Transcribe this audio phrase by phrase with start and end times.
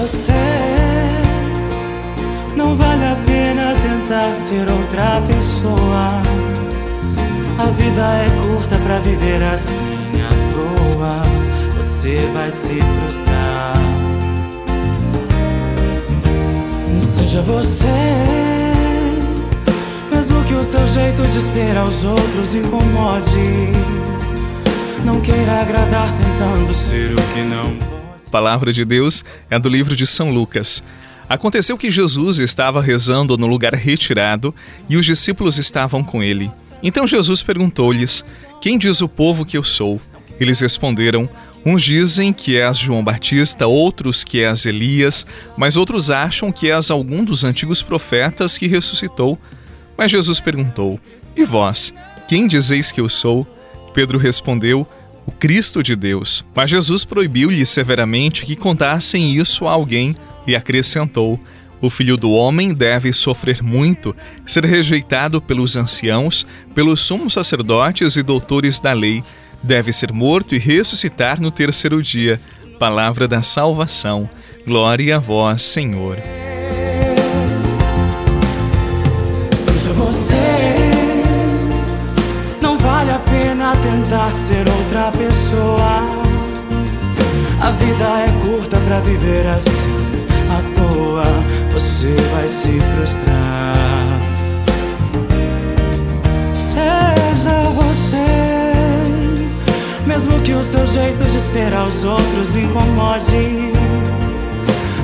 [0.00, 0.32] você.
[2.56, 6.22] Não vale a pena tentar ser outra pessoa.
[7.58, 11.22] A vida é curta pra viver assim à toa.
[11.76, 13.74] Você vai se frustrar.
[16.98, 17.84] Seja você,
[20.10, 23.72] mesmo que o seu jeito de ser aos outros incomode.
[25.04, 27.99] Não queira agradar tentando ser o que não pode.
[28.30, 30.82] Palavra de Deus é do livro de São Lucas.
[31.28, 34.54] Aconteceu que Jesus estava rezando no lugar retirado
[34.88, 36.50] e os discípulos estavam com ele.
[36.82, 38.24] Então Jesus perguntou-lhes:
[38.60, 40.00] Quem diz o povo que eu sou?
[40.38, 41.28] Eles responderam:
[41.64, 46.90] Uns dizem que és João Batista, outros que és Elias, mas outros acham que és
[46.90, 49.38] algum dos antigos profetas que ressuscitou.
[49.98, 50.98] Mas Jesus perguntou:
[51.36, 51.92] E vós,
[52.28, 53.46] quem dizeis que eu sou?
[53.92, 54.86] Pedro respondeu:
[55.26, 56.44] O Cristo de Deus.
[56.54, 60.16] Mas Jesus proibiu-lhe severamente que contassem isso a alguém
[60.46, 61.38] e acrescentou:
[61.80, 64.14] o filho do homem deve sofrer muito,
[64.46, 69.24] ser rejeitado pelos anciãos, pelos sumos sacerdotes e doutores da lei,
[69.62, 72.40] deve ser morto e ressuscitar no terceiro dia.
[72.78, 74.28] Palavra da salvação.
[74.66, 76.18] Glória a vós, Senhor.
[84.32, 86.02] Ser outra pessoa.
[87.60, 90.00] A vida é curta pra viver assim
[90.50, 91.24] à toa,
[91.72, 94.06] você vai se frustrar.
[96.54, 98.72] Seja você,
[100.06, 103.72] mesmo que o seu jeito de ser aos outros incomode.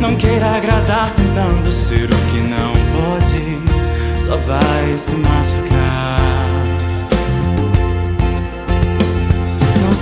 [0.00, 3.58] Não queira agradar tentando ser o que não pode,
[4.26, 5.73] só vai se machucar.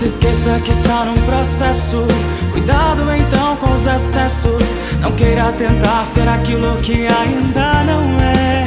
[0.02, 2.04] Se esqueça que está num processo.
[2.50, 4.64] Cuidado então com os excessos.
[5.00, 8.64] Não queira tentar ser aquilo que ainda não é.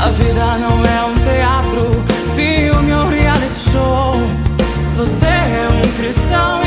[0.00, 2.04] A vida não é um teatro,
[2.34, 4.14] filme ou reality show.
[4.96, 6.61] Você é um cristão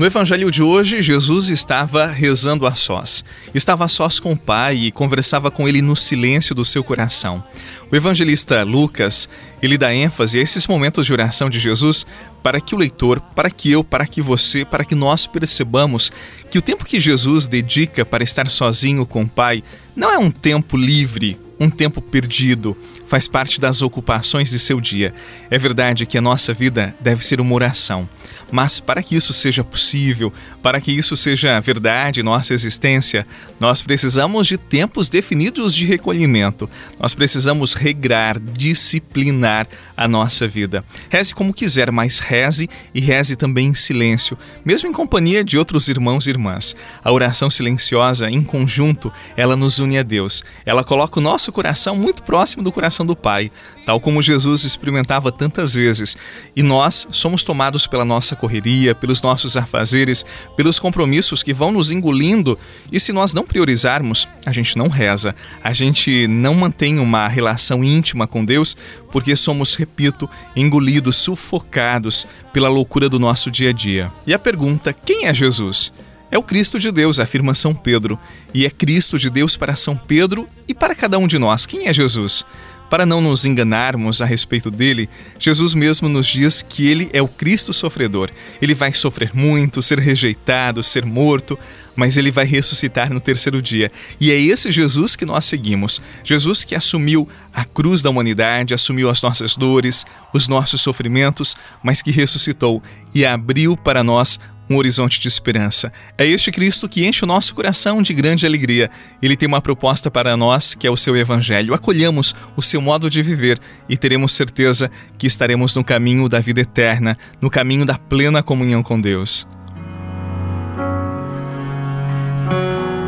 [0.00, 3.22] No evangelho de hoje, Jesus estava rezando a sós.
[3.54, 7.44] Estava a sós com o Pai e conversava com ele no silêncio do seu coração.
[7.92, 9.28] O evangelista Lucas,
[9.60, 12.06] ele dá ênfase a esses momentos de oração de Jesus
[12.42, 16.10] para que o leitor, para que eu, para que você, para que nós percebamos
[16.50, 19.62] que o tempo que Jesus dedica para estar sozinho com o Pai
[19.94, 22.74] não é um tempo livre, um tempo perdido,
[23.10, 25.12] faz parte das ocupações de seu dia.
[25.50, 28.08] É verdade que a nossa vida deve ser uma oração,
[28.52, 30.32] mas para que isso seja possível,
[30.62, 33.26] para que isso seja verdade em nossa existência,
[33.58, 36.70] nós precisamos de tempos definidos de recolhimento.
[37.00, 39.66] Nós precisamos regrar, disciplinar
[39.96, 40.84] a nossa vida.
[41.08, 45.88] Reze como quiser, mas reze e reze também em silêncio, mesmo em companhia de outros
[45.88, 46.76] irmãos e irmãs.
[47.02, 50.44] A oração silenciosa, em conjunto, ela nos une a Deus.
[50.64, 53.50] Ela coloca o nosso coração muito próximo do coração do Pai,
[53.84, 56.16] tal como Jesus experimentava tantas vezes.
[56.54, 60.24] E nós somos tomados pela nossa correria, pelos nossos afazeres,
[60.56, 62.58] pelos compromissos que vão nos engolindo.
[62.90, 67.82] E se nós não priorizarmos, a gente não reza, a gente não mantém uma relação
[67.84, 68.76] íntima com Deus,
[69.10, 74.12] porque somos, repito, engolidos, sufocados pela loucura do nosso dia a dia.
[74.26, 75.92] E a pergunta: quem é Jesus?
[76.30, 78.18] É o Cristo de Deus, afirma São Pedro,
[78.54, 81.66] e é Cristo de Deus para São Pedro e para cada um de nós.
[81.66, 82.46] Quem é Jesus?
[82.90, 85.08] Para não nos enganarmos a respeito dele,
[85.38, 88.30] Jesus mesmo nos diz que ele é o Cristo sofredor.
[88.60, 91.56] Ele vai sofrer muito, ser rejeitado, ser morto,
[91.94, 93.92] mas ele vai ressuscitar no terceiro dia.
[94.20, 96.02] E é esse Jesus que nós seguimos.
[96.24, 102.02] Jesus que assumiu a cruz da humanidade, assumiu as nossas dores, os nossos sofrimentos, mas
[102.02, 102.82] que ressuscitou
[103.14, 105.92] e abriu para nós um horizonte de esperança.
[106.16, 108.88] É este Cristo que enche o nosso coração de grande alegria.
[109.20, 111.74] Ele tem uma proposta para nós, que é o seu Evangelho.
[111.74, 116.60] Acolhamos o seu modo de viver e teremos certeza que estaremos no caminho da vida
[116.60, 119.46] eterna, no caminho da plena comunhão com Deus.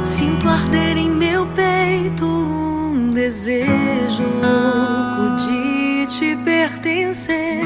[0.03, 7.63] Sinto arder em meu peito um desejo louco de te pertencer.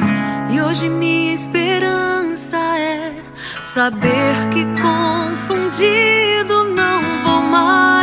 [0.53, 1.66] E hoje esperança é
[3.76, 7.96] saber que confundido não vou mais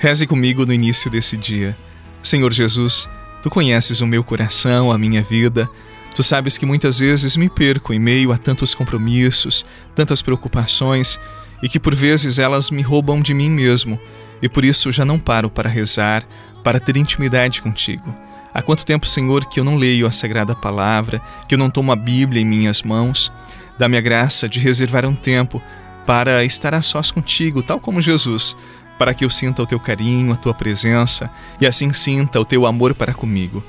[0.00, 1.76] Reze comigo no início desse dia.
[2.22, 3.08] Senhor Jesus,
[3.42, 5.68] tu conheces o meu coração, a minha vida.
[6.14, 9.66] Tu sabes que muitas vezes me perco em meio a tantos compromissos,
[9.96, 11.18] tantas preocupações
[11.60, 14.00] e que por vezes elas me roubam de mim mesmo
[14.40, 16.24] e por isso já não paro para rezar,
[16.62, 18.14] para ter intimidade contigo.
[18.54, 21.90] Há quanto tempo, Senhor, que eu não leio a Sagrada Palavra, que eu não tomo
[21.90, 23.32] a Bíblia em minhas mãos?
[23.76, 25.60] Dá-me a graça de reservar um tempo
[26.08, 28.56] para estar a sós contigo, tal como Jesus,
[28.98, 31.30] para que eu sinta o teu carinho, a tua presença
[31.60, 33.62] e assim sinta o teu amor para comigo.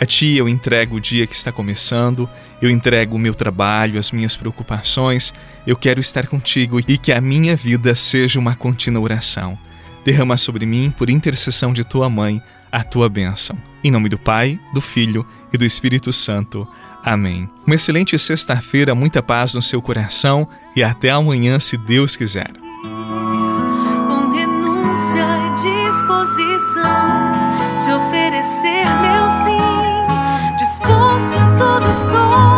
[0.00, 2.30] A ti eu entrego o dia que está começando,
[2.62, 5.34] eu entrego o meu trabalho, as minhas preocupações,
[5.66, 9.58] eu quero estar contigo e que a minha vida seja uma contínua oração.
[10.04, 12.40] Derrama sobre mim, por intercessão de tua mãe,
[12.70, 13.58] a tua bênção.
[13.82, 16.66] Em nome do Pai, do Filho e do Espírito Santo.
[17.04, 17.48] Amém.
[17.66, 22.57] Uma excelente sexta-feira, muita paz no seu coração e até amanhã, se Deus quiser.
[25.58, 27.32] Disposição
[27.84, 32.57] de oferecer meu sim, disposto em tudo estou,